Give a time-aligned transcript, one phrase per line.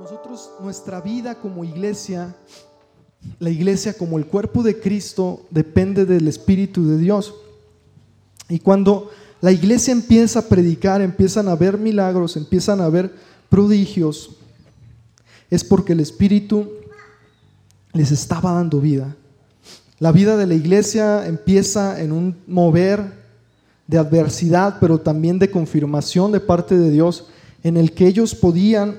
[0.00, 2.34] Nosotros, nuestra vida como iglesia,
[3.38, 7.34] la iglesia como el cuerpo de Cristo, depende del Espíritu de Dios.
[8.48, 9.10] Y cuando
[9.40, 13.14] la iglesia empieza a predicar, empiezan a ver milagros, empiezan a ver
[13.48, 14.36] prodigios,
[15.48, 16.68] es porque el Espíritu
[17.92, 19.14] les estaba dando vida.
[20.00, 23.00] La vida de la iglesia empieza en un mover
[23.86, 27.28] de adversidad, pero también de confirmación de parte de Dios,
[27.62, 28.98] en el que ellos podían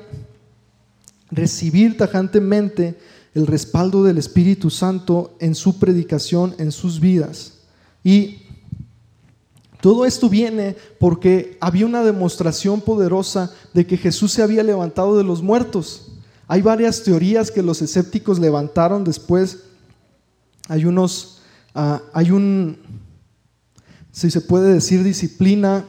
[1.35, 2.97] recibir tajantemente
[3.33, 7.53] el respaldo del Espíritu Santo en su predicación, en sus vidas.
[8.03, 8.43] Y
[9.81, 15.23] todo esto viene porque había una demostración poderosa de que Jesús se había levantado de
[15.23, 16.13] los muertos.
[16.47, 19.63] Hay varias teorías que los escépticos levantaron después.
[20.69, 21.41] Hay unos,
[21.73, 22.77] ah, hay un,
[24.11, 25.85] si se puede decir, disciplina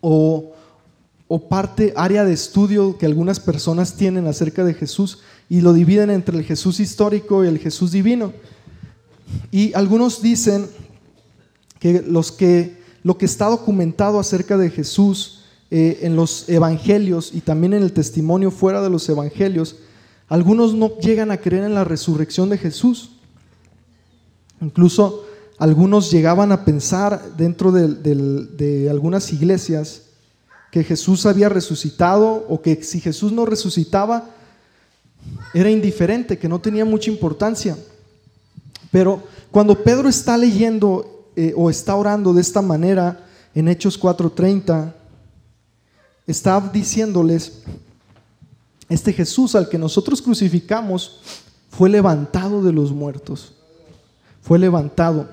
[0.00, 0.52] o,
[1.28, 5.18] parte, área de estudio que algunas personas tienen acerca de Jesús
[5.50, 8.32] y lo dividen entre el Jesús histórico y el Jesús divino.
[9.50, 10.66] Y algunos dicen
[11.78, 15.40] que, los que lo que está documentado acerca de Jesús
[15.70, 19.76] eh, en los evangelios y también en el testimonio fuera de los evangelios,
[20.28, 23.12] algunos no llegan a creer en la resurrección de Jesús.
[24.60, 25.24] Incluso
[25.58, 30.02] algunos llegaban a pensar dentro de, algunas iglesias
[30.70, 34.30] que Jesús había resucitado o que si Jesús no resucitaba
[35.54, 37.76] era indiferente, que no tenía mucha importancia.
[38.90, 44.94] Pero cuando Pedro está leyendo eh, o está orando de esta manera en Hechos 4:30,
[46.26, 47.62] está diciéndoles,
[48.88, 51.20] este Jesús al que nosotros crucificamos
[51.70, 53.54] fue levantado de los muertos,
[54.42, 55.28] fue levantado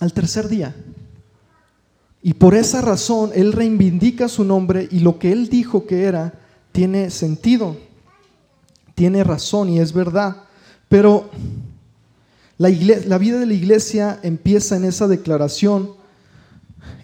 [0.00, 0.74] al tercer día.
[2.22, 6.34] Y por esa razón Él reivindica su nombre y lo que Él dijo que era
[6.72, 7.76] tiene sentido,
[8.94, 10.44] tiene razón y es verdad.
[10.88, 11.30] Pero
[12.58, 15.92] la, la vida de la iglesia empieza en esa declaración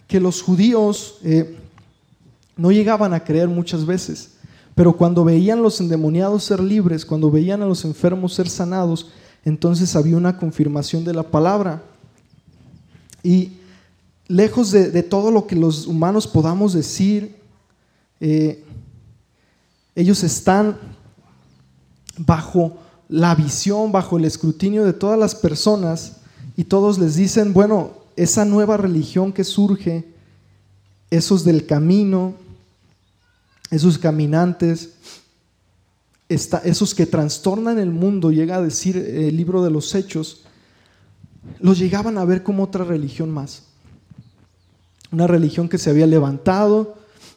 [0.06, 1.56] que los judíos eh,
[2.56, 4.32] no llegaban a creer muchas veces,
[4.74, 9.08] pero cuando veían los endemoniados ser libres, cuando veían a los enfermos ser sanados,
[9.44, 11.82] entonces había una confirmación de la palabra.
[13.22, 13.52] Y
[14.28, 17.36] lejos de, todo lo que los humanos podamos decir,
[18.20, 18.64] eh,
[19.94, 20.76] ellos están
[22.18, 22.78] bajo
[23.08, 26.16] la visión, bajo el escrutinio de todas las personas
[26.56, 30.04] y todos les dicen, bueno, esa nueva religión que surge,
[31.10, 32.34] esos del camino,
[33.70, 34.94] esos caminantes,
[36.28, 40.42] esos que trastornan el mundo, llega a decir el libro de los hechos,
[41.60, 43.65] los llegaban a ver como otra religión más.
[45.12, 46.96] Una religión que se había levantado.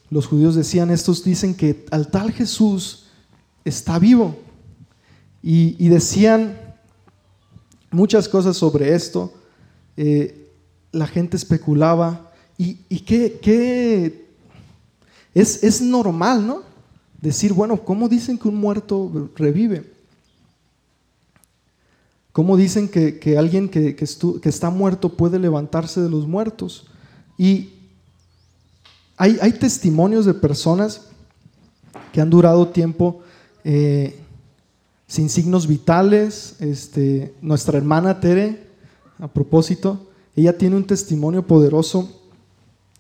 [0.10, 3.06] Los judíos decían, estos dicen que al tal Jesús
[3.64, 4.38] está vivo.
[5.42, 6.58] Y, decían
[7.92, 9.34] muchas cosas sobre esto.
[9.96, 10.50] Eh,
[10.92, 12.32] la gente especulaba.
[12.58, 14.28] Y, que,
[15.34, 16.64] es, es normal, ¿no?
[17.22, 20.00] Decir, bueno, ¿cómo dicen que un muerto revive?
[22.32, 23.96] ¿Cómo dicen que, alguien que,
[24.44, 26.86] está muerto puede levantarse de los muertos?
[27.40, 27.70] Y
[29.16, 31.08] hay, testimonios de personas
[32.12, 33.22] que han durado tiempo
[33.64, 34.20] eh,
[35.08, 36.58] sin signos vitales.
[36.60, 38.68] Este, nuestra hermana Tere,
[39.20, 42.22] a propósito, ella tiene un testimonio poderoso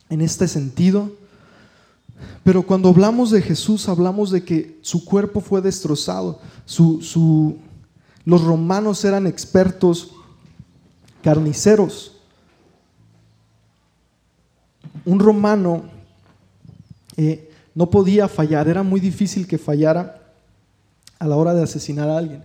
[0.09, 1.11] en este sentido.
[2.45, 7.57] Pero cuando hablamos de Jesús, hablamos de que su cuerpo fue destrozado, su, su,
[8.23, 10.11] los romanos eran expertos
[11.21, 12.18] carniceros.
[15.09, 15.85] Un romano
[17.17, 20.21] eh, no podía fallar, era muy difícil que fallara
[21.17, 22.43] a la hora de asesinar a alguien.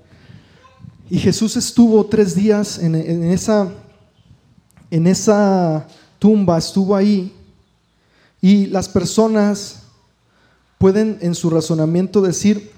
[1.10, 3.68] Y Jesús estuvo tres días en, esa,
[4.90, 5.86] en esa
[6.18, 7.34] tumba, estuvo ahí.
[8.40, 9.82] Y las personas
[10.78, 12.72] pueden en su razonamiento decir,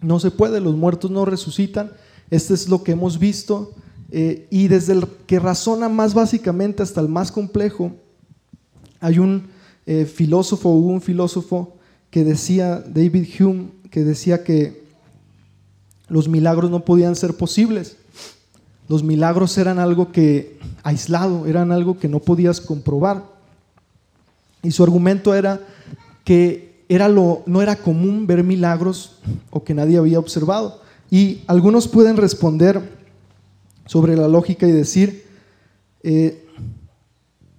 [0.00, 1.92] no se puede, los muertos no resucitan.
[2.30, 3.74] Este es lo que hemos visto.
[4.10, 7.92] Eh, y desde el que razona más básicamente hasta el más complejo,
[9.00, 9.48] hay un
[9.86, 11.76] eh, filósofo, hubo un filósofo
[12.10, 14.82] que decía, David Hume, que decía que
[16.08, 17.96] los milagros no podían ser posibles.
[18.88, 23.24] Los milagros eran algo que aislado, eran algo que no podías comprobar.
[24.62, 25.60] Y su argumento era
[26.24, 29.18] que era lo, no era común ver milagros
[29.50, 30.80] o que nadie había observado.
[31.10, 32.96] Y algunos pueden responder
[33.86, 35.24] sobre la lógica y decir,
[36.02, 36.46] eh,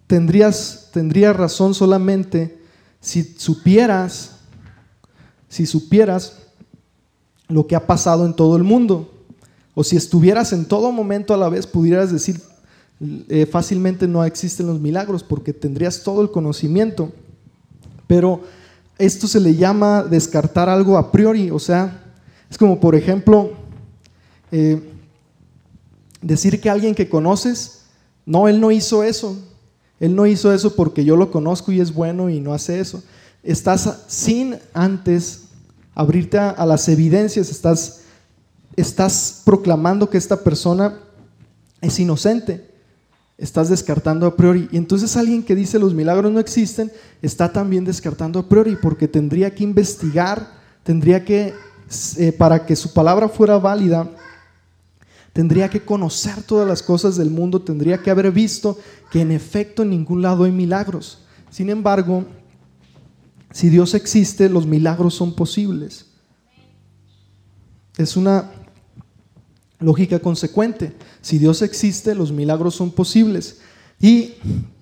[0.09, 2.59] tendrías, tendría razón solamente
[2.99, 4.39] si supieras
[5.49, 6.37] si supieras
[7.47, 9.11] lo que ha pasado en todo el mundo.
[9.73, 12.41] O si estuvieras en todo momento a la vez, pudieras decir
[13.29, 17.11] eh, fácilmente no existen los milagros porque tendrías todo el conocimiento.
[18.07, 18.41] Pero
[18.97, 22.03] esto se le llama descartar algo a priori, o sea,
[22.49, 23.51] es como por ejemplo
[24.51, 24.91] eh,
[26.21, 27.85] decir que alguien que conoces,
[28.25, 29.37] no, él no hizo eso,
[29.99, 33.03] él no hizo eso porque yo lo conozco y es bueno y no hace eso.
[33.43, 35.45] Estás sin antes
[35.93, 38.01] abrirte a, las evidencias, estás,
[38.75, 40.97] estás proclamando que esta persona
[41.81, 42.69] es inocente.
[43.37, 44.69] Estás descartando a priori.
[44.71, 46.91] Y entonces alguien que dice los milagros no existen,
[47.21, 50.53] está también descartando a priori, porque tendría que investigar,
[50.83, 51.53] tendría que,
[52.17, 54.09] eh, para que su palabra fuera válida,
[55.39, 58.77] tendría que conocer todas las cosas del mundo, tendría que haber visto
[59.09, 61.19] que en efecto en ningún lado hay milagros.
[61.49, 62.25] Sin embargo,
[63.49, 66.07] si Dios existe, los milagros son posibles.
[67.95, 68.51] Es una
[69.79, 70.91] lógica consecuente.
[71.21, 73.61] Si Dios existe, los milagros son posibles.
[73.97, 74.33] Y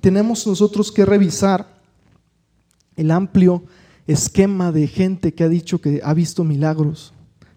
[0.01, 1.67] tenemos nosotros que revisar
[2.95, 3.63] el amplio
[4.07, 7.13] esquema de gente que ha dicho que ha visto milagros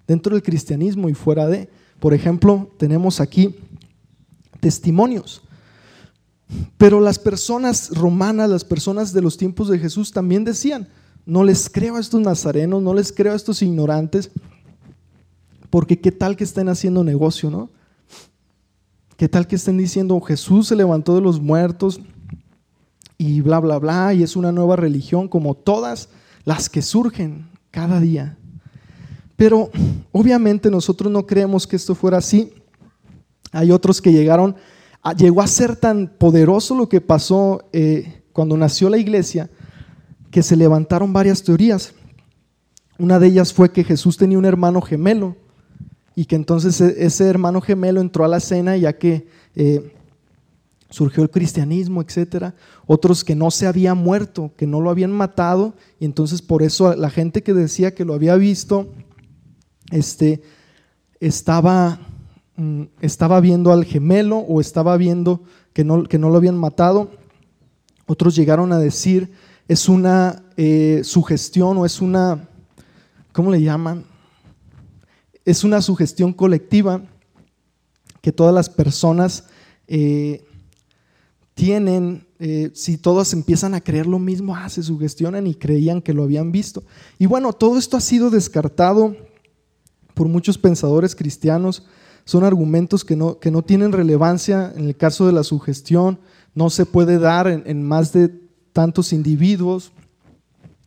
[0.07, 1.80] dentro del cristianismo y fuera de.
[2.01, 3.55] Por ejemplo, tenemos aquí
[4.59, 5.43] testimonios.
[6.77, 10.89] Pero las personas romanas, las personas de los tiempos de Jesús también decían,
[11.27, 14.31] no les creo a estos nazarenos, no les creo a estos ignorantes,
[15.69, 17.71] porque qué tal que estén haciendo negocio, ¿no?
[19.17, 22.01] ¿Qué tal que estén diciendo Jesús se levantó de los muertos
[23.19, 26.09] y bla, bla, bla, y es una nueva religión como todas
[26.45, 28.39] las que surgen cada día?
[29.41, 29.71] Pero
[30.13, 32.53] obviamente nosotros no creemos que esto fuera así.
[33.53, 34.55] Hay otros que llegaron,
[35.17, 39.49] llegó a ser tan poderoso lo que pasó eh, cuando nació la iglesia,
[40.31, 41.95] que se levantaron varias teorías.
[42.99, 45.37] Una de ellas fue que Jesús tenía un hermano gemelo
[46.15, 49.27] y que entonces e, ese hermano gemelo entró a la cena ya que
[49.57, 49.95] eh,
[50.91, 52.53] surgió el cristianismo, etc.
[52.87, 56.95] Otros que no se había muerto, que no lo habían matado y entonces por eso
[56.95, 58.87] la gente que decía que lo había visto
[59.91, 60.43] este,
[61.21, 62.01] estaba,
[62.57, 65.43] mm, estaba viendo al gemelo o estaba viendo
[65.73, 67.11] que no, que no lo habían matado.
[68.07, 69.33] Otros llegaron a decir
[69.71, 72.49] es una eh, sugestión o es una,
[73.33, 74.05] ¿cómo le llaman?
[75.45, 77.03] Es una sugestión colectiva
[78.21, 79.45] que todas las personas
[79.87, 80.45] eh,
[81.55, 86.15] tienen, eh, si todos empiezan a creer lo mismo, ah, se sugestionan y creían que
[86.15, 86.83] lo habían visto.
[87.17, 89.17] Y bueno, todo esto ha sido descartado
[90.15, 91.85] por muchos pensadores cristianos.
[92.25, 96.19] Son argumentos que no, que no tienen relevancia en el caso de la sugestión,
[96.55, 98.29] no se puede dar en más de
[98.73, 99.93] tantos individuos.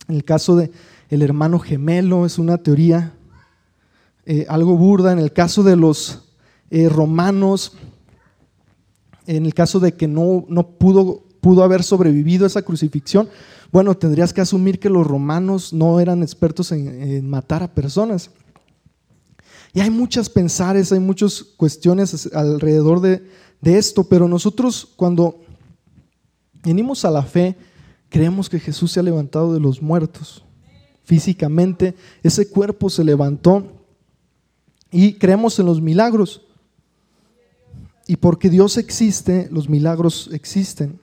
[0.08, 0.72] En el caso de
[1.10, 3.14] hermano gemelo es una teoría
[4.26, 5.12] eh, algo burda.
[5.12, 6.24] En el caso de los
[6.70, 7.74] eh, romanos,
[9.28, 13.30] en el caso de que no, no pudo, pudo haber sobrevivido esa crucifixión,
[13.72, 18.30] bueno, tendrías que asumir que los romanos no eran expertos en, matar a personas.
[19.74, 23.28] Y hay muchas pensares, hay muchas cuestiones alrededor de,
[23.62, 25.42] de esto, pero nosotros cuando
[26.64, 27.58] venimos a la fe,
[28.14, 30.46] Creemos que Jesús se ha levantado de los muertos.
[31.04, 33.66] Físicamente, ese cuerpo se levantó
[34.92, 36.44] y creemos en los milagros.
[38.06, 41.00] Y porque Dios existe, los milagros existen.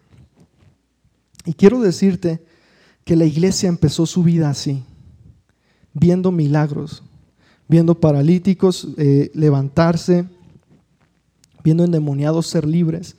[1.45, 2.45] Y quiero decirte
[3.03, 4.85] que la iglesia empezó su vida así,
[5.93, 7.03] viendo milagros,
[7.71, 10.29] viendo paralíticos eh, levantarse,
[11.63, 13.15] viendo endemoniados ser libres,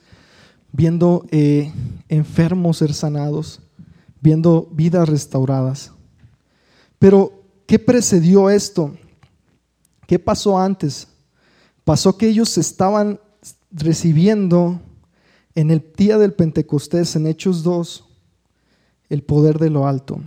[0.70, 1.72] viendo eh,
[2.10, 3.60] enfermos ser sanados,
[4.20, 5.90] viendo vidas restauradas.
[6.98, 7.32] Pero,
[7.64, 8.94] ¿qué precedió esto?
[10.06, 11.08] ¿Qué pasó antes?
[11.82, 13.18] Pasó que ellos estaban
[13.70, 14.82] recibiendo
[15.54, 18.04] en el día del Pentecostés, en Hechos 2,
[19.08, 20.20] el poder de lo alto.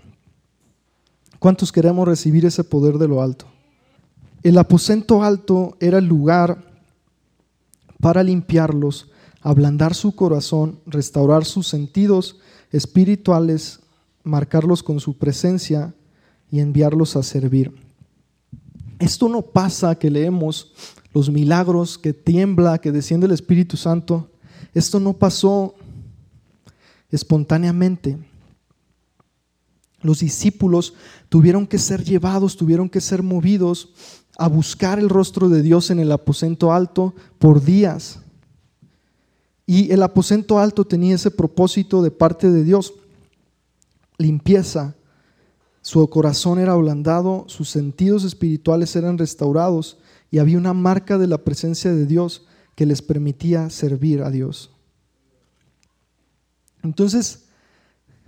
[1.37, 3.45] ¿Cuántos queremos recibir ese poder de lo alto?
[4.45, 6.63] El aposento alto era el lugar
[7.99, 9.09] para limpiarlos,
[9.41, 12.37] ablandar su corazón, restaurar sus sentidos
[12.71, 13.79] espirituales
[14.23, 15.95] marcarlos con su presencia
[16.51, 17.73] y enviarlos a servir.
[18.99, 20.73] Esto no pasa que leemos
[21.11, 24.29] los milagros, que tiembla, que desciende el Espíritu Santo.
[24.75, 25.73] Esto no pasó
[27.09, 28.15] espontáneamente.
[30.03, 30.93] Los discípulos
[31.29, 33.89] tuvieron que ser llevados, tuvieron que ser movidos
[34.37, 38.19] a buscar el rostro de Dios en el aposento alto por días.
[39.65, 42.93] Y el aposento alto tenía ese propósito de parte de Dios
[44.17, 44.95] limpieza,
[45.81, 49.99] Su corazón era ablandado, sus sentidos espirituales eran restaurados
[50.31, 54.71] y había una marca de la presencia de Dios que les permitía servir a Dios.
[56.81, 57.45] Entonces,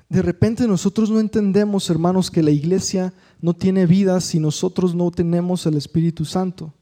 [0.07, 5.11] de repente nosotros no entendemos, hermanos, que la iglesia no tiene vida si nosotros no
[5.11, 6.73] tenemos el Espíritu Santo.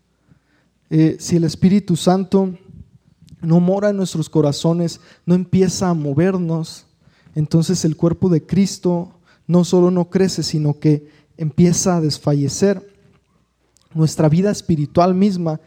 [0.90, 2.58] Eh, si el Espíritu Santo
[3.42, 6.86] no mora en nuestros corazones, no empieza a movernos,
[7.36, 9.12] entonces el cuerpo de Cristo
[9.48, 12.96] no solo no crece, sino que empieza a desfallecer.
[13.94, 15.60] Nuestra vida espiritual misma,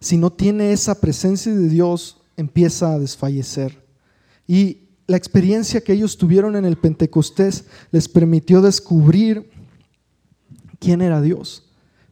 [0.00, 3.84] si no tiene esa presencia de Dios, empieza a desfallecer.
[4.46, 9.50] Y la experiencia que ellos tuvieron en el Pentecostés les permitió descubrir
[10.78, 11.64] quién era Dios.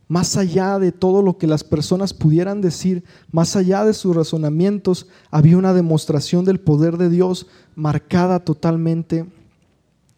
[0.06, 5.06] Más allá de todo lo que las personas pudieran decir, más allá de sus razonamientos,
[5.30, 9.24] había una demostración del poder de Dios marcada totalmente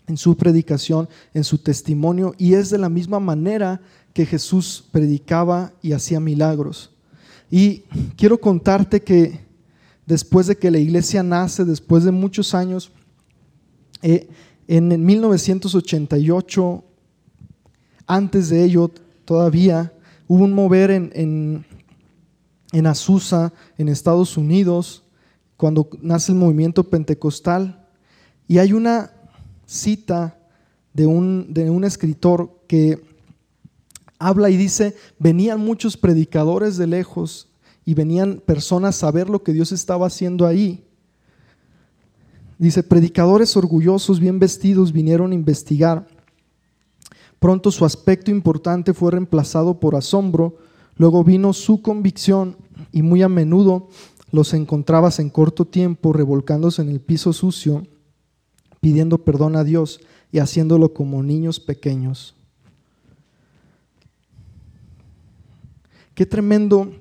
[0.08, 3.80] en su predicación, en su testimonio, y es de la misma manera
[4.12, 6.90] que Jesús predicaba y hacía milagros.
[7.50, 7.84] Y
[8.16, 9.40] quiero contarte que
[10.04, 12.90] después de que la iglesia nace, después de muchos años,
[14.02, 14.28] eh,
[14.68, 16.84] en 1988,
[18.06, 18.90] antes de ello
[19.24, 19.92] todavía,
[20.28, 21.66] hubo un mover en, en,
[22.72, 25.02] en Azusa, en Estados Unidos,
[25.56, 27.86] cuando nace el movimiento pentecostal,
[28.48, 29.12] y hay una
[29.66, 30.38] cita
[30.94, 33.02] de un, de un escritor que
[34.18, 37.48] habla y dice, venían muchos predicadores de lejos
[37.84, 40.84] y venían personas a ver lo que Dios estaba haciendo ahí.
[42.58, 46.08] Dice, predicadores orgullosos, bien vestidos, vinieron a investigar.
[47.38, 50.56] Pronto su aspecto importante fue reemplazado por asombro,
[50.96, 52.56] luego vino su convicción
[52.92, 53.88] y muy a menudo
[54.30, 57.86] los encontrabas en corto tiempo revolcándose en el piso sucio
[58.80, 60.00] pidiendo perdón a Dios
[60.30, 62.34] y haciéndolo como niños pequeños.
[66.14, 66.92] Qué tremendo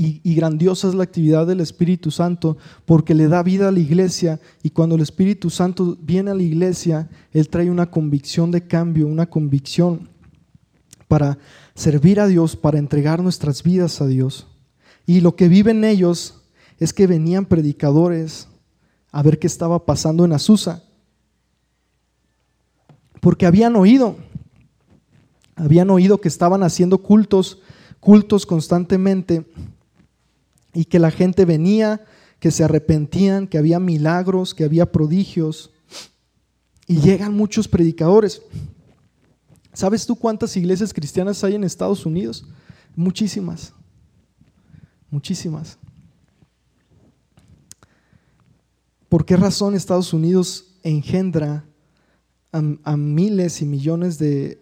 [0.00, 4.38] y, grandiosa es la actividad del Espíritu Santo porque le da vida a la iglesia
[4.62, 9.08] y cuando el Espíritu Santo viene a la iglesia, Él trae una convicción de cambio,
[9.08, 10.08] una convicción
[11.08, 11.36] para
[11.74, 14.46] servir a Dios, para entregar nuestras vidas a Dios.
[15.04, 16.42] Y lo que viven ellos
[16.78, 18.46] es que venían predicadores,
[19.10, 20.84] a ver qué estaba pasando en Azusa.
[23.20, 24.16] Porque habían oído,
[25.56, 27.58] habían oído que estaban haciendo cultos,
[27.98, 29.44] cultos constantemente
[30.72, 32.04] y que la gente venía,
[32.40, 35.70] que se arrepentían, que había milagros, que había prodigios.
[36.86, 38.42] Y llegan muchos predicadores.
[39.72, 42.46] ¿Sabes tú cuántas iglesias cristianas hay en Estados Unidos?
[42.96, 43.72] Muchísimas,
[45.10, 45.78] muchísimas.
[49.08, 51.64] ¿Por qué razón Estados Unidos engendra
[52.52, 54.60] a, miles y millones de,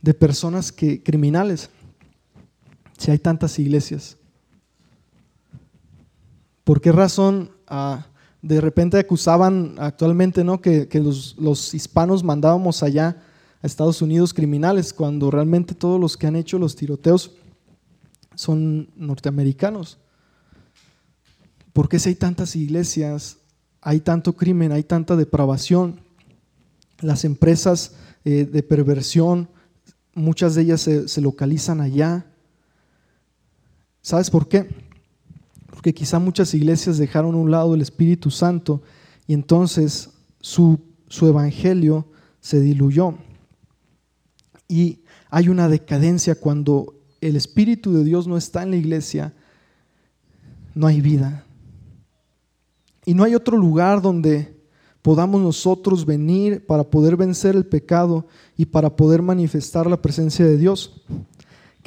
[0.00, 1.70] de, personas que, criminales
[2.98, 4.16] si hay tantas iglesias?
[6.64, 8.06] ¿Por qué razón ah,
[8.42, 10.60] de repente acusaban actualmente ¿no?
[10.60, 13.22] que, los, los, hispanos mandábamos allá
[13.62, 17.32] a Estados Unidos criminales cuando realmente todos los que han hecho los tiroteos
[18.34, 19.98] son norteamericanos?
[21.72, 23.38] ¿Por qué si hay tantas iglesias,
[23.80, 26.00] hay tanto crimen, hay tanta depravación?
[27.00, 29.48] Las empresas eh, de perversión,
[30.14, 32.26] muchas de ellas se, localizan allá.
[34.08, 34.66] ¿Sabes por qué?
[35.68, 38.80] Porque quizá muchas iglesias dejaron a un lado el Espíritu Santo
[39.26, 40.08] y entonces
[40.40, 42.08] su, su evangelio
[42.40, 43.18] se diluyó.
[44.66, 49.34] Y hay una decadencia cuando el Espíritu de Dios no está en la iglesia,
[50.74, 51.44] no hay vida.
[53.04, 54.58] Y no hay otro lugar donde
[55.02, 60.56] podamos nosotros venir para poder vencer el pecado y para poder manifestar la presencia de
[60.56, 61.02] Dios,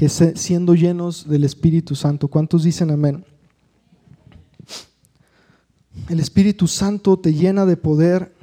[0.02, 2.28] que siendo llenos del Espíritu Santo.
[2.28, 3.24] ¿Cuántos dicen amén?
[6.10, 8.34] El Espíritu Santo te llena de poder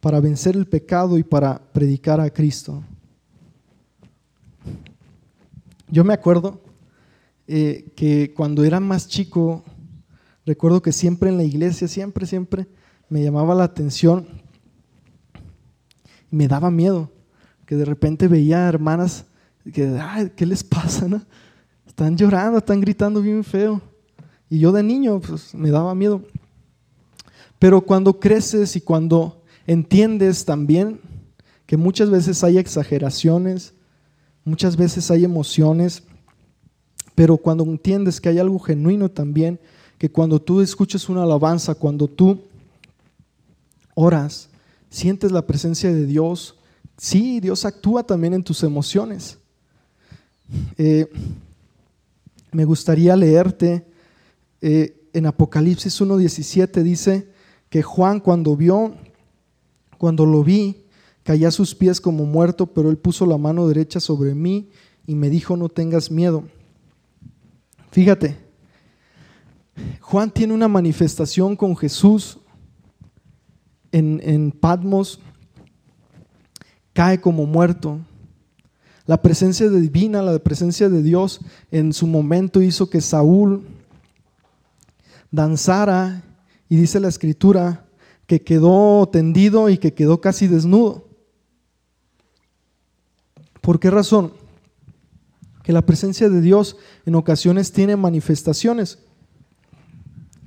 [0.00, 2.82] para vencer el pecado y para predicar a Cristo.
[5.88, 6.60] Yo me acuerdo
[7.46, 9.62] eh, que cuando era más chico,
[10.44, 12.66] Recuerdo que siempre en la iglesia, siempre, siempre
[13.08, 14.26] me llamaba la atención
[16.32, 17.12] me daba miedo,
[17.64, 19.26] que de repente veía hermanas
[19.72, 21.08] que, ay, ¿qué les pasa?
[21.08, 21.22] No?
[21.86, 23.80] Están llorando, están gritando bien feo.
[24.50, 26.22] Y yo de niño, pues me daba miedo.
[27.58, 31.00] Pero cuando creces y cuando entiendes también
[31.66, 33.74] que muchas veces hay exageraciones,
[34.44, 36.02] muchas veces hay emociones,
[37.14, 39.58] pero cuando entiendes que hay algo genuino también,
[39.98, 42.42] que cuando tú escuches una alabanza, cuando tú
[43.94, 44.50] oras,
[44.90, 46.56] sientes la presencia de Dios.
[46.96, 49.38] Sí, Dios actúa también en tus emociones.
[50.76, 51.08] Eh,
[52.52, 53.84] me gustaría leerte
[54.60, 57.28] eh, en Apocalipsis 1.17 dice
[57.68, 58.94] que Juan cuando vio,
[59.98, 60.84] cuando lo vi,
[61.22, 64.70] caía a sus pies como muerto, pero él puso la mano derecha sobre mí
[65.06, 66.44] y me dijo, no tengas miedo.
[67.90, 68.36] Fíjate,
[70.00, 72.38] Juan tiene una manifestación con Jesús
[73.92, 75.20] en, en Patmos,
[76.92, 78.00] cae como muerto.
[79.06, 83.66] La presencia divina, la presencia de Dios en su momento hizo que Saúl
[85.30, 86.22] danzara
[86.68, 87.84] y dice la escritura
[88.26, 91.06] que quedó tendido y que quedó casi desnudo.
[93.60, 94.32] ¿Por qué razón?
[95.62, 98.98] Que la presencia de Dios en ocasiones tiene manifestaciones.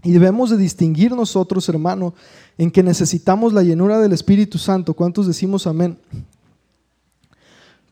[0.04, 2.14] Y debemos de distinguir nosotros, hermano,
[2.58, 4.94] en que necesitamos la llenura del Espíritu Santo.
[4.94, 5.98] ¿Cuántos decimos amén?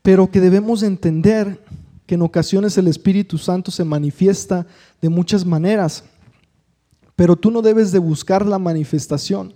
[0.06, 1.60] Pero que debemos entender
[2.06, 4.64] que en ocasiones el Espíritu Santo se manifiesta
[5.02, 6.04] de muchas maneras.
[7.16, 9.52] Pero tú no debes de buscar la manifestación.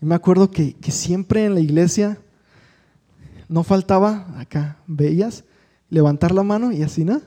[0.00, 2.16] me acuerdo que, que siempre en la iglesia
[3.50, 5.44] no faltaba, acá, veías,
[5.90, 7.20] levantar la mano y así, ¿no?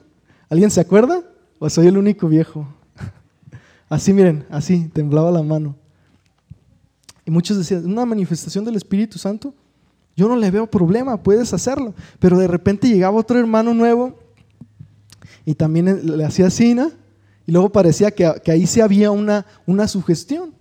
[0.49, 1.21] ¿Alguien se acuerda?
[1.59, 2.67] ¿O soy el único viejo?
[3.89, 5.75] Así, miren, así, temblaba la mano.
[7.25, 9.53] Y muchos decían, ¿una manifestación del Espíritu Santo?
[10.15, 11.93] Yo no le veo problema, puedes hacerlo.
[12.19, 14.17] Pero de repente llegaba otro hermano nuevo
[15.45, 16.91] y también le hacía ¿no?
[17.47, 20.53] Y luego parecía que, ahí sí había una, una sugestión.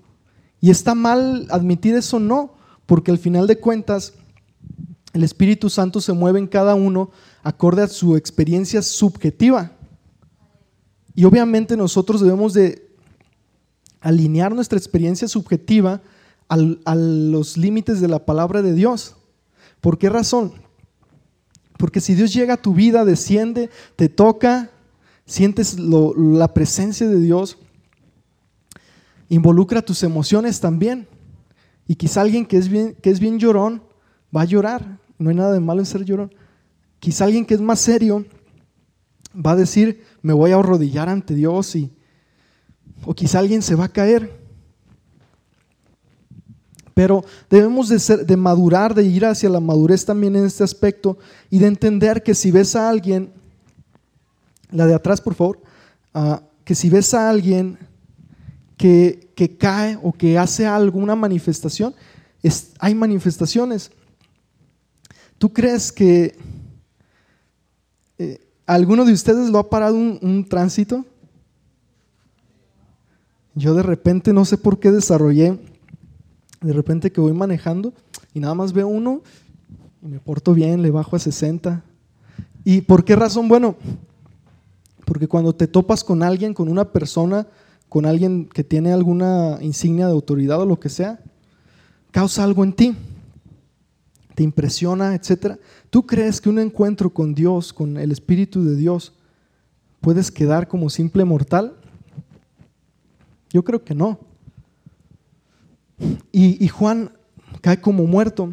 [0.60, 2.54] Y está mal admitir eso, no,
[2.86, 4.14] porque al final de cuentas
[5.12, 7.10] el Espíritu Santo se mueve en cada uno
[7.42, 9.72] acorde a su experiencia subjetiva.
[11.14, 12.90] Y obviamente nosotros debemos de
[14.00, 16.02] alinear nuestra experiencia subjetiva
[16.48, 19.16] a los límites de la palabra de Dios.
[19.84, 20.54] ¿Por qué razón?
[21.76, 24.70] Porque si Dios llega a tu vida, desciende, te toca,
[25.26, 27.58] sientes la presencia de Dios,
[29.28, 31.06] involucra tus emociones también.
[31.86, 33.82] Y quizá alguien que es, bien, que es bien llorón
[34.34, 35.00] va a llorar.
[35.18, 36.34] No hay nada de malo en ser llorón.
[36.98, 38.24] Quizá alguien que es más serio
[39.36, 41.92] va a decir, me voy a arrodillar ante Dios y,
[43.04, 44.43] o quizá alguien se va a caer.
[46.94, 51.18] Pero debemos de, ser, de madurar, de ir hacia la madurez también en este aspecto
[51.50, 53.32] y de entender que si ves a alguien,
[54.70, 55.60] la de atrás por favor,
[56.14, 57.78] ah, que si ves a alguien
[58.76, 61.94] que, que, cae o que hace alguna manifestación,
[62.78, 63.90] hay manifestaciones.
[65.38, 66.36] ¿Tú crees que
[68.18, 71.04] eh, alguno de ustedes lo ha parado un tránsito?
[73.56, 75.58] Yo de repente no sé por qué desarrollé,
[76.64, 77.92] de repente que voy manejando
[78.32, 79.22] y nada más veo uno
[80.02, 81.84] y me porto bien, le bajo a 60.
[82.64, 83.48] ¿Y por qué razón?
[83.48, 83.76] Bueno,
[85.04, 87.46] porque cuando te topas con alguien, con una persona,
[87.88, 91.20] con alguien que tiene alguna insignia de autoridad o lo que sea,
[92.10, 92.96] causa algo en ti,
[94.34, 95.58] te impresiona, etc.
[95.90, 99.12] ¿Tú crees que un encuentro con Dios, con el Espíritu de Dios,
[100.00, 101.74] puedes quedar como simple mortal?
[103.50, 104.18] Yo creo que no.
[106.32, 107.12] Y, Juan
[107.60, 108.52] cae como muerto.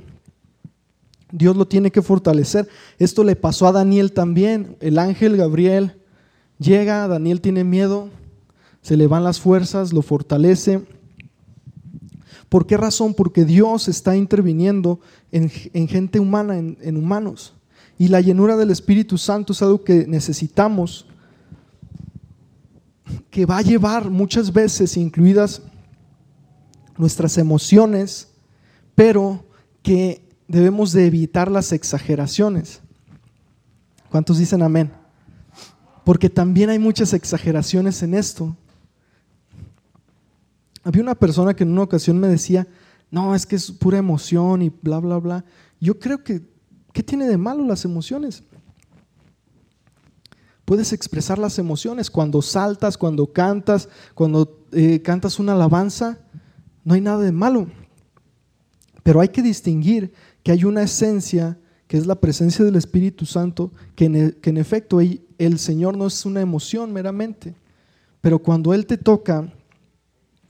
[1.32, 2.68] Dios lo tiene que fortalecer.
[3.00, 4.78] Esto le pasó a Daniel también.
[4.80, 5.98] El ángel Gabriel
[6.60, 8.10] llega, Daniel tiene miedo,
[8.82, 10.82] se le van las fuerzas, lo fortalece.
[12.50, 13.14] ¿Por qué razón?
[13.14, 15.00] Porque Dios está interviniendo
[15.32, 17.54] en, gente humana, en humanos.
[17.98, 21.06] Y la llenura del Espíritu Santo es algo que necesitamos
[23.30, 25.62] que va a llevar muchas veces incluidas
[27.02, 28.28] nuestras emociones,
[28.94, 29.44] pero
[29.82, 32.80] que debemos de evitar las exageraciones.
[34.12, 34.92] ¿Cuántos dicen amén?
[36.06, 38.56] Porque también hay muchas exageraciones en esto.
[40.84, 42.68] Había una persona que en una ocasión me decía,
[43.10, 45.44] no, es que es pura emoción y bla, bla, bla.
[45.80, 46.44] Yo creo que,
[46.94, 48.44] ¿qué tiene de malo las emociones?
[50.66, 56.20] Puedes expresar las emociones cuando saltas, cuando cantas, cuando eh, cantas una alabanza.
[56.84, 57.68] No hay nada de malo.
[59.04, 60.14] Pero hay que distinguir
[60.44, 64.58] que hay una esencia que es la presencia del Espíritu Santo, que en, que en
[64.58, 67.56] efecto el Señor no es una emoción meramente.
[68.22, 69.52] Pero cuando Él te toca,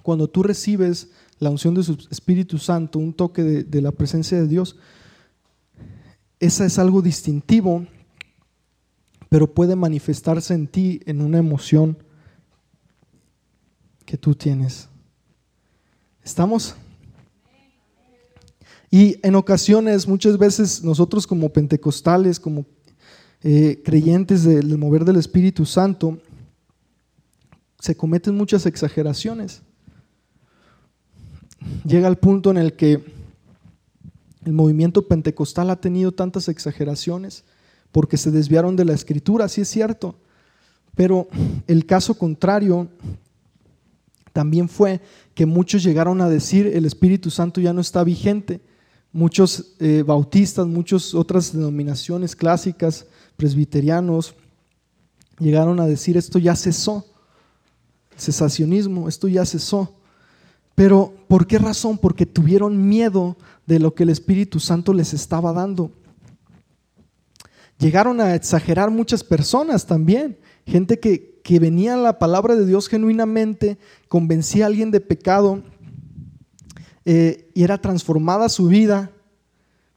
[0.03, 4.39] cuando tú recibes la unción de su Espíritu Santo, un toque de, de la presencia
[4.39, 4.77] de Dios,
[6.39, 7.87] esa es algo distintivo
[9.31, 11.97] pero puede manifestarse en ti en una emoción
[14.03, 14.89] que tú tienes.
[16.23, 16.75] ¿Estamos?
[18.91, 22.65] Y en ocasiones, muchas veces nosotros como pentecostales, como
[23.41, 26.19] eh, creyentes del mover del Espíritu Santo,
[27.79, 29.61] se cometen muchas exageraciones.
[31.85, 33.03] Llega el punto en el que
[34.45, 37.43] el movimiento pentecostal ha tenido tantas exageraciones
[37.91, 40.15] porque se desviaron de la escritura, sí es cierto,
[40.95, 41.27] pero
[41.67, 42.89] el caso contrario
[44.33, 45.01] también fue
[45.33, 48.61] que muchos llegaron a decir el Espíritu Santo ya no está vigente.
[49.11, 54.35] Muchos eh, bautistas, muchas otras denominaciones clásicas, presbiterianos,
[55.37, 57.05] llegaron a decir esto ya cesó.
[58.17, 59.95] Cesacionismo, esto ya cesó.
[60.75, 61.97] Pero ¿por qué razón?
[61.97, 65.91] Porque tuvieron miedo de lo que el Espíritu Santo les estaba dando.
[67.77, 73.77] Llegaron a exagerar muchas personas también, gente que, que venía la palabra de Dios genuinamente,
[74.07, 75.63] convencía a alguien de pecado
[77.05, 79.11] eh, y era transformada su vida,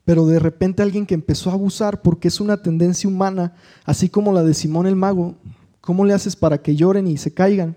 [0.05, 3.55] pero de repente alguien que empezó a abusar porque es una tendencia humana,
[3.85, 5.35] así como la de Simón el mago,
[5.81, 7.77] ¿cómo le haces para que lloren y se caigan?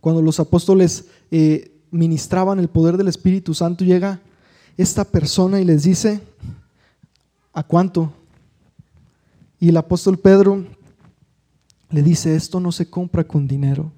[0.00, 4.20] Cuando los apóstoles eh, ministraban el poder del Espíritu Santo, llega
[4.76, 6.20] esta persona y les dice,
[7.52, 8.12] ¿a cuánto?
[9.58, 10.64] Y el apóstol Pedro
[11.90, 13.92] le dice, esto no se compra con dinero.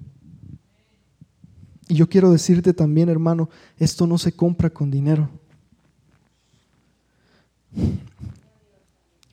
[1.87, 5.29] Y yo quiero decirte también, hermano, esto no se compra con dinero.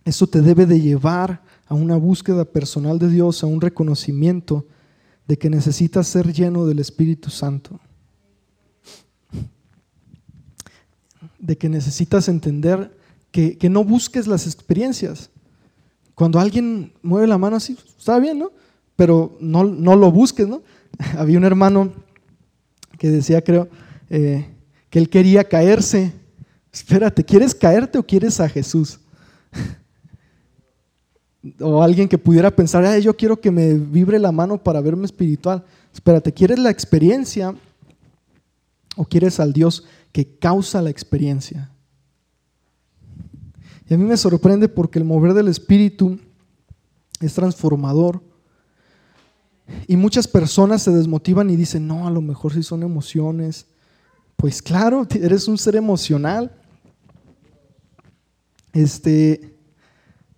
[0.05, 4.67] Eso te debe de llevar a una búsqueda personal de Dios, a un reconocimiento
[5.29, 7.79] de que necesitas ser lleno del Espíritu Santo.
[11.39, 12.97] De que necesitas entender
[13.31, 15.31] que, que no busques las experiencias,
[16.19, 18.51] cuando alguien mueve la mano así, está bien, ¿no?
[18.97, 20.63] Pero no, no lo busques, ¿no?
[21.17, 21.93] Había un hermano
[22.99, 23.69] que decía, creo,
[24.11, 24.45] eh,
[24.91, 26.13] que él quería caerse.
[26.73, 28.99] Espérate, ¿quieres caerte o quieres a Jesús?
[31.61, 35.05] o alguien que pudiera pensar, Ay, yo quiero que me vibre la mano para verme
[35.05, 35.65] espiritual.
[35.95, 37.55] Espérate, ¿quieres la experiencia
[38.97, 41.71] o quieres al Dios que causa la experiencia?
[43.89, 46.19] Y a mí me sorprende porque el mover del Espíritu
[47.21, 48.23] es transformador.
[49.87, 53.67] Y muchas personas se desmotivan y dicen, no, a lo mejor si son emociones.
[54.37, 56.53] Pues claro, eres un ser emocional.
[58.73, 59.57] Este,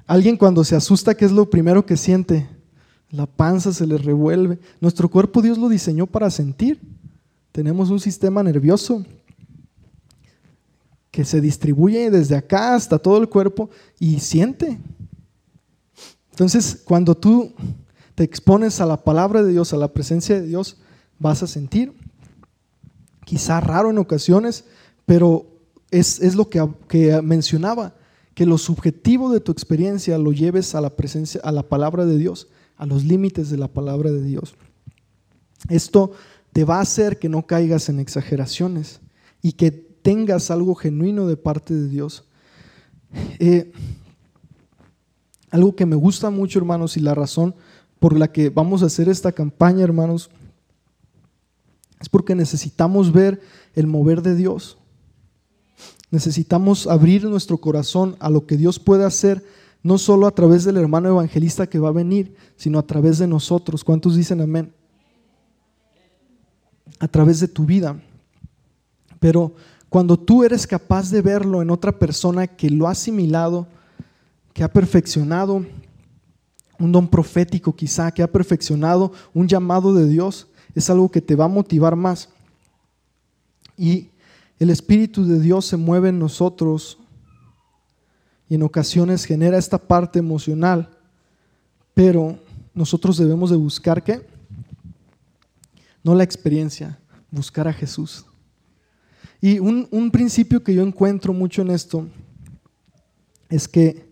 [0.07, 2.49] alguien cuando se asusta, ¿qué es lo primero que siente?
[3.11, 4.61] La panza se le revuelve.
[4.81, 6.81] Nuestro cuerpo Dios lo diseñó para sentir.
[7.51, 9.05] Tenemos un sistema nervioso
[11.11, 14.79] que se distribuye desde acá hasta todo el cuerpo y siente.
[16.31, 17.53] Entonces, cuando tú
[18.14, 20.79] te expones a la palabra de Dios, a la presencia de Dios,
[21.18, 21.92] vas a sentir.
[23.25, 24.64] Quizá raro en ocasiones,
[25.05, 25.46] pero
[25.90, 27.94] es, lo que, que, mencionaba,
[28.35, 32.16] que lo subjetivo de tu experiencia lo lleves a la presencia, a la palabra de
[32.16, 34.55] Dios, a los límites de la palabra de Dios.
[35.68, 36.12] Esto
[36.53, 39.01] te va a hacer que no caigas en exageraciones
[39.42, 42.25] y que tengas algo genuino de parte de Dios.
[43.39, 43.73] Eh,
[45.51, 47.55] algo que me gusta mucho, hermanos, y la razón
[47.99, 50.31] por la que vamos a hacer esta campaña, hermanos,
[52.01, 53.41] es porque necesitamos ver
[53.75, 54.79] el mover de Dios.
[56.11, 59.45] Necesitamos abrir nuestro corazón a lo que Dios puede hacer,
[59.83, 63.27] no solo a través del hermano evangelista que va a venir, sino a través de
[63.27, 63.85] nosotros.
[63.85, 64.73] ¿Cuántos dicen amén?
[66.99, 68.01] A través de tu vida.
[69.21, 69.55] Pero
[69.90, 73.66] cuando tú eres capaz de verlo en otra persona que lo ha asimilado,
[74.55, 75.66] que ha perfeccionado
[76.79, 81.35] un don profético quizá, que ha perfeccionado un llamado de Dios, es algo que te
[81.35, 82.29] va a motivar más.
[83.76, 84.11] Y
[84.61, 86.96] el Espíritu de Dios se mueve en nosotros
[88.48, 90.88] y en ocasiones genera esta parte emocional,
[91.94, 92.38] pero
[92.72, 94.24] nosotros debemos de buscar qué?
[96.05, 96.96] No la experiencia,
[97.33, 98.24] buscar a Jesús.
[99.40, 102.07] Y un, principio que yo encuentro mucho en esto
[103.48, 104.11] es que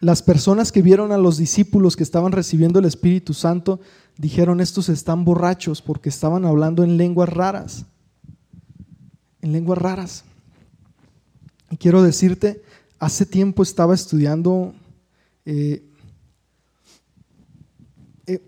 [0.00, 3.80] las personas que vieron a los discípulos que estaban recibiendo el Espíritu Santo
[4.16, 7.86] dijeron, estos están borrachos porque estaban hablando en lenguas raras,
[9.40, 10.24] en lenguas raras.
[11.70, 12.62] Y quiero decirte,
[12.98, 14.74] hace tiempo estaba estudiando
[15.44, 15.87] eh,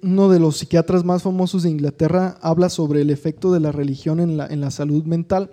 [0.03, 4.21] uno de los psiquiatras más famosos de Inglaterra habla sobre el efecto de la religión
[4.21, 5.51] en la, salud mental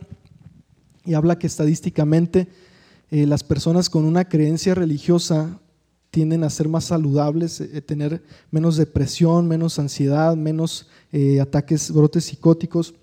[1.06, 2.48] y habla que estadísticamente
[3.10, 5.60] eh, las personas con una creencia religiosa
[6.12, 10.88] tienden a ser más saludables, eh, tener menos depresión, menos ansiedad, menos
[11.42, 12.94] ataques, brotes psicóticos.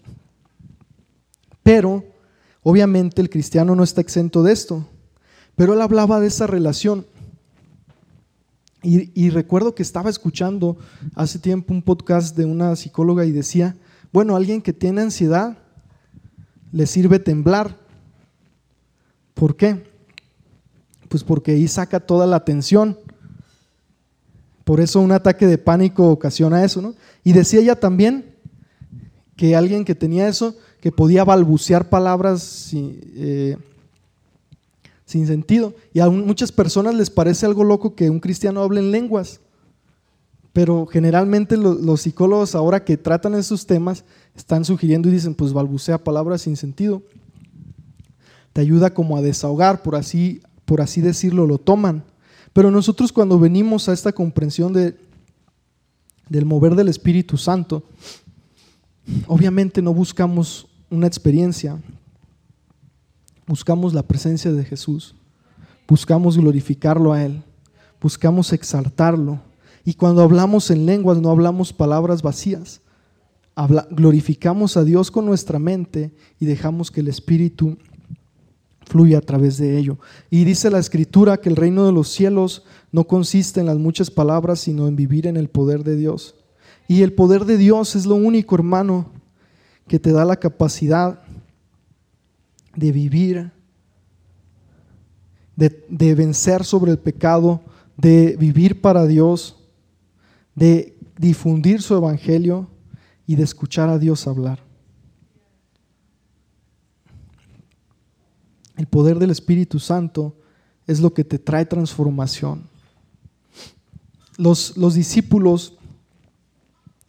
[1.62, 2.04] Pero
[2.64, 4.88] Obviamente el cristiano no está exento de esto,
[5.54, 7.06] pero él hablaba de esa relación.
[8.86, 10.76] Y, recuerdo que estaba escuchando
[11.14, 13.76] hace tiempo un podcast de una psicóloga y decía,
[14.12, 15.56] bueno, alguien que tiene ansiedad
[16.70, 17.78] le sirve temblar.
[19.32, 19.84] ¿Por qué?
[21.08, 22.98] Pues porque ahí saca toda la atención.
[24.64, 26.94] Por eso un ataque de pánico ocasiona eso, ¿no?
[27.22, 28.34] Y decía ella también
[29.34, 33.56] que alguien que tenía eso, que podía balbucear palabras eh,
[35.04, 35.74] sin sentido.
[35.92, 39.40] Y a muchas personas les parece algo loco que un cristiano hable en lenguas.
[40.52, 44.04] Pero generalmente los, psicólogos ahora que tratan esos temas
[44.36, 47.02] están sugiriendo y dicen, pues balbucea palabras sin sentido.
[48.52, 52.04] Te ayuda como a desahogar, por así, por así decirlo, lo toman.
[52.52, 54.96] Pero nosotros cuando venimos a esta comprensión de,
[56.28, 57.82] del mover del Espíritu Santo,
[59.26, 61.82] obviamente no buscamos una experiencia,
[63.46, 65.14] buscamos la presencia de Jesús,
[65.88, 67.42] buscamos glorificarlo a Él,
[68.00, 69.40] buscamos exaltarlo.
[69.84, 72.80] Y cuando hablamos en lenguas no hablamos palabras vacías,
[73.90, 77.76] glorificamos a Dios con nuestra mente y dejamos que el Espíritu
[78.86, 79.98] fluya a través de ello.
[80.30, 84.10] Y dice la Escritura que el reino de los cielos no consiste en las muchas
[84.10, 86.36] palabras, sino en vivir en el poder de Dios.
[86.88, 89.06] Y el poder de Dios es lo único, hermano,
[89.88, 91.23] que te da la capacidad
[92.76, 93.52] de vivir,
[95.56, 97.60] de, vencer sobre el pecado,
[97.96, 99.56] de vivir para Dios,
[100.54, 102.68] de difundir su evangelio
[103.26, 104.60] y de escuchar a Dios hablar.
[108.76, 110.36] El poder del Espíritu Santo
[110.86, 112.68] es lo que te trae transformación.
[114.36, 115.78] Los, los discípulos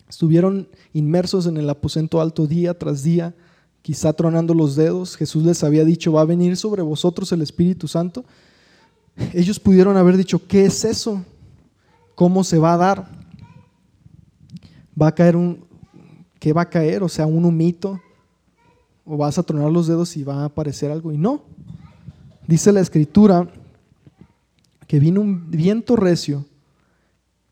[0.07, 3.33] estuvieron inmersos en el aposento alto día tras día
[3.85, 7.87] quizá tronando los dedos, Jesús les había dicho, va a venir sobre vosotros el Espíritu
[7.87, 8.25] Santo.
[9.31, 11.23] Ellos pudieron haber dicho, ¿qué es eso?
[12.15, 13.07] ¿Cómo se va a dar?
[14.99, 15.63] ¿Va a caer un,
[16.39, 17.03] qué va a caer?
[17.03, 18.01] O sea, un humito,
[19.05, 21.11] o vas a tronar los dedos y va a aparecer algo.
[21.11, 21.43] Y no,
[22.47, 23.47] dice la escritura
[24.87, 26.43] que vino un viento recio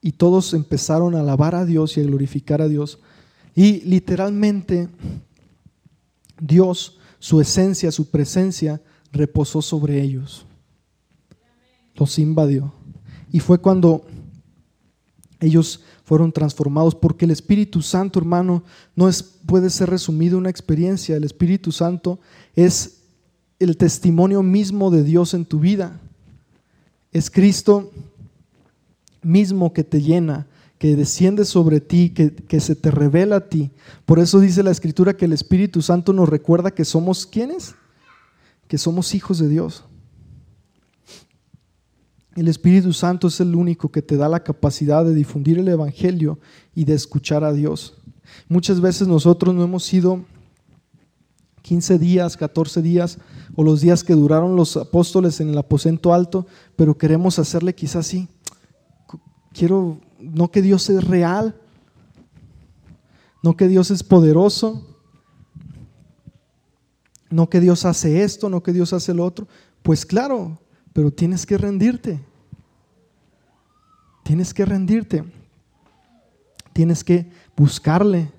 [0.01, 2.97] y todos empezaron a alabar a Dios y a glorificar a Dios.
[3.53, 4.89] Y literalmente
[6.39, 10.45] Dios, su esencia, su presencia, reposó sobre ellos.
[11.95, 12.73] Los invadió.
[13.31, 14.05] Y fue cuando
[15.39, 18.63] ellos fueron transformados, porque el Espíritu Santo, hermano,
[18.95, 21.15] no es, puede ser resumido una experiencia.
[21.15, 22.19] El Espíritu Santo
[22.55, 23.01] es
[23.59, 25.99] el testimonio mismo de Dios en tu vida.
[27.11, 27.91] Es Cristo
[29.21, 30.47] mismo que te llena,
[30.83, 33.71] que desciende sobre ti, que, se te revela a ti.
[34.05, 37.75] Por eso dice la Escritura que el Espíritu Santo nos recuerda que somos quienes?
[38.67, 39.85] Que somos hijos de Dios.
[42.35, 46.37] El Espíritu Santo es el único que te da la capacidad de difundir el Evangelio
[46.75, 47.93] y de escuchar a Dios.
[48.49, 50.25] Muchas veces nosotros no hemos sido
[51.61, 53.19] 15 días, 14 días
[53.55, 58.05] o los días que duraron los apóstoles en el aposento alto, pero queremos hacerle quizás
[58.05, 58.27] así.
[59.53, 61.59] Quiero no que Dios es real,
[63.41, 64.87] no que Dios es poderoso,
[67.29, 69.47] no que Dios hace esto, no que Dios hace lo otro.
[69.81, 70.59] Pues claro,
[70.93, 72.19] pero tienes que rendirte.
[74.23, 75.25] Tienes que rendirte.
[76.71, 78.31] Tienes que buscarle.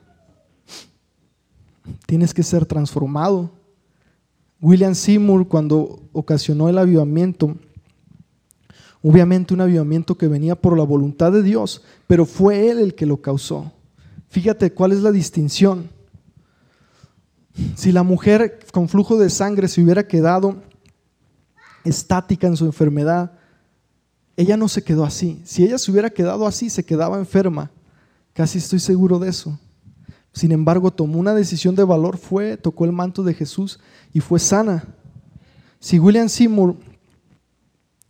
[2.07, 3.53] Tienes que ser transformado.
[4.61, 7.57] William Seymour, cuando ocasionó el avivamiento,
[9.07, 13.05] Obviamente un avivamiento que venía por la voluntad de Dios, pero fue Él el que
[13.05, 13.71] lo causó.
[14.31, 15.91] Fíjate cuál es la distinción.
[17.75, 20.57] Si la mujer con flujo de sangre se hubiera quedado
[21.85, 23.33] estática en su enfermedad,
[24.39, 25.43] ella no se quedó así.
[25.45, 27.71] Si ella se hubiera quedado así, se quedaba enferma.
[28.33, 29.61] Casi estoy seguro de eso.
[30.33, 33.79] Sin embargo, tomó una decisión de valor, fue, tocó el manto de Jesús
[34.15, 34.83] y fue sana.
[35.79, 36.77] Si William Seymour,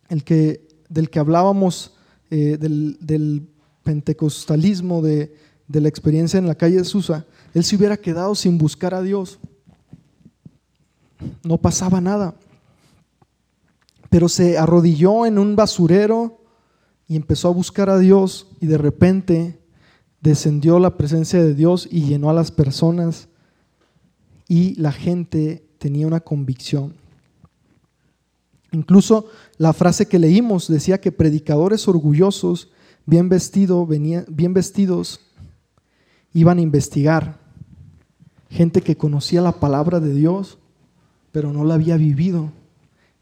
[0.08, 0.63] el que
[0.94, 1.92] del que hablábamos,
[2.30, 3.48] eh, del,
[3.82, 5.36] pentecostalismo, de,
[5.68, 9.02] de, la experiencia en la calle de Susa, él se hubiera quedado sin buscar a
[9.02, 9.38] Dios.
[11.42, 12.34] No pasaba nada.
[14.08, 16.40] Pero se arrodilló en un basurero
[17.08, 19.58] y empezó a buscar a Dios y de repente
[20.20, 23.28] descendió la presencia de Dios y llenó a las personas
[24.48, 26.94] y la gente tenía una convicción.
[28.74, 32.70] Incluso la frase que leímos decía que predicadores orgullosos,
[33.06, 35.20] bien, vestido, bien vestidos,
[36.32, 37.38] iban a investigar.
[38.50, 40.58] Gente que conocía la palabra de Dios
[41.34, 42.52] pero no la había vivido.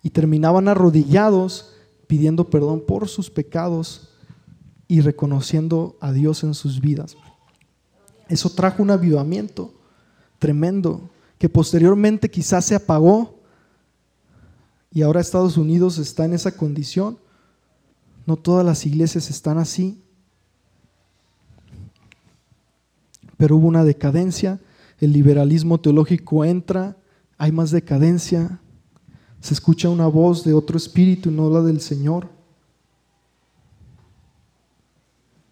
[0.03, 1.73] Y terminaban arrodillados
[2.07, 4.11] pidiendo perdón por sus pecados
[4.87, 7.17] y reconociendo a Dios en sus vidas.
[8.29, 9.73] Eso trajo un avivamiento
[10.39, 13.42] tremendo que posteriormente quizás se apagó
[14.95, 17.19] y ahora Estados Unidos está en esa condición.
[18.27, 20.03] No todas las iglesias están así.
[23.39, 24.61] Pero hubo una decadencia,
[25.01, 26.97] el liberalismo teológico entra,
[27.39, 28.61] hay más decadencia,
[29.41, 32.29] se escucha una voz de otro espíritu, no la del Señor.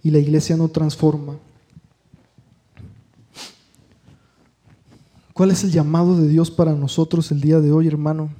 [0.03, 1.37] Y la iglesia no transforma.
[5.33, 8.31] ¿Cuál es el llamado de Dios para nosotros el día de hoy, hermano?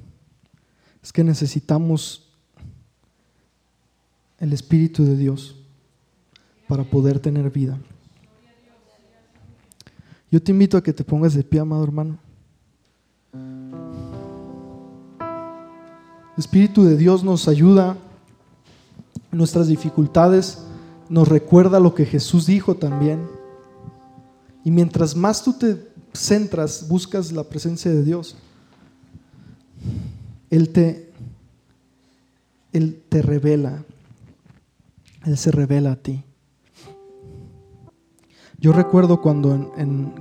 [1.01, 2.27] Es que necesitamos
[4.39, 5.55] el Espíritu de Dios
[6.67, 7.77] para poder tener vida.
[10.31, 12.17] Yo te invito a que te pongas de pie, amado hermano.
[16.33, 17.97] El Espíritu de Dios nos ayuda
[19.31, 20.63] en nuestras dificultades,
[21.09, 23.27] nos recuerda lo que Jesús dijo también.
[24.63, 28.37] Y mientras más tú te centras, buscas la presencia de Dios,
[30.51, 31.09] Él te,
[32.73, 33.83] Él te revela,
[35.25, 36.23] Él se revela a ti.
[38.59, 39.73] Yo recuerdo cuando,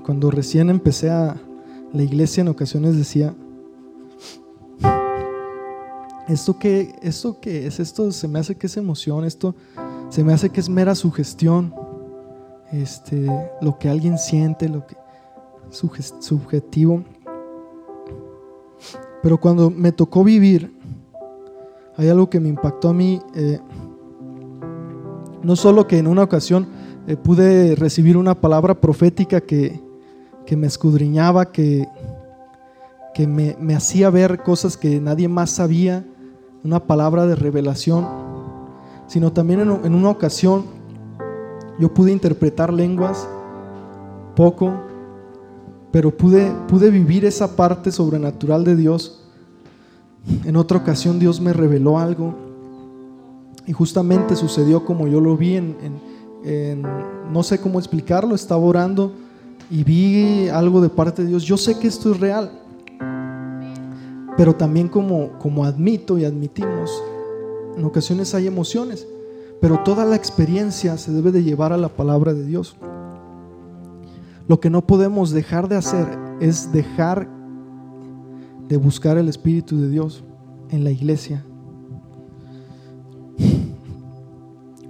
[0.04, 1.36] cuando recién empecé a
[1.92, 3.34] la iglesia, en ocasiones decía,
[6.28, 7.80] ¿esto qué, ¿esto qué es?
[7.80, 9.54] Esto se me hace que es emoción, esto
[10.08, 11.74] se me hace que es mera sugestión,
[12.72, 13.26] este,
[13.60, 14.96] lo que alguien siente, lo que
[15.70, 17.04] subjetivo.
[19.22, 20.72] Pero cuando me tocó vivir,
[21.96, 23.58] hay algo que me impactó a mí, eh,
[25.42, 26.66] no solo que en una ocasión
[27.06, 29.80] eh, pude recibir una palabra profética que,
[30.56, 31.86] me escudriñaba, que,
[33.14, 36.04] que me, hacía ver cosas que nadie más sabía,
[36.64, 38.06] una palabra de revelación,
[39.06, 40.64] sino también en, en una ocasión
[41.78, 43.28] yo pude interpretar lenguas
[44.34, 44.89] poco,
[45.92, 49.22] pero pude, pude vivir esa parte sobrenatural de Dios.
[50.44, 52.34] En otra ocasión Dios me reveló algo
[53.66, 56.82] y justamente sucedió como yo lo vi en,
[57.32, 59.12] no sé cómo explicarlo, estaba orando
[59.70, 61.44] y vi algo de parte de Dios.
[61.44, 62.50] Yo sé que esto es real,
[64.36, 66.90] pero también como, como admito y admitimos,
[67.76, 69.06] en ocasiones hay emociones,
[69.60, 72.76] pero toda la experiencia se debe de llevar a la palabra de Dios.
[74.48, 76.06] Lo que no podemos dejar de hacer
[76.40, 77.28] es dejar
[78.68, 80.24] de buscar el Espíritu de Dios
[80.70, 81.44] en la iglesia,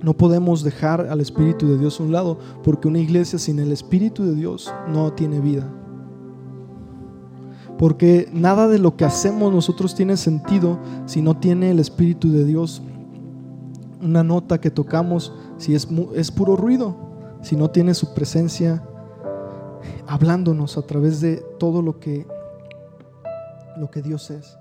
[0.03, 3.71] No podemos dejar al Espíritu de Dios a un lado, porque una iglesia sin el
[3.71, 5.69] Espíritu de Dios no tiene vida.
[7.79, 12.45] Porque nada de lo que hacemos nosotros tiene sentido si no tiene el Espíritu de
[12.45, 12.83] Dios.
[14.03, 16.97] Una nota que tocamos, si es, es puro ruido,
[17.43, 18.83] si no tiene su presencia
[20.07, 22.27] hablándonos a través de todo lo que,
[23.77, 24.59] lo que Dios es.